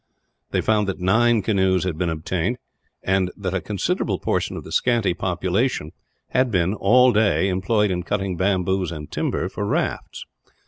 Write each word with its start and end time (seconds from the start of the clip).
They 0.49 0.61
found 0.61 0.87
that 0.87 0.97
nine 0.99 1.43
canoes 1.43 1.83
had 1.83 1.95
been 1.95 2.09
obtained, 2.09 2.57
and 3.03 3.29
that 3.37 3.53
a 3.53 3.61
considerable 3.61 4.17
portion 4.17 4.57
of 4.57 4.63
the 4.63 4.71
scanty 4.71 5.13
population 5.13 5.91
had 6.29 6.49
been, 6.49 6.73
all 6.73 7.13
day, 7.13 7.49
employed 7.49 7.91
in 7.91 8.01
cutting 8.01 8.35
bamboos 8.35 8.91
and 8.91 9.11
timber 9.11 9.47
for 9.47 9.63
rafts. 9.63 10.25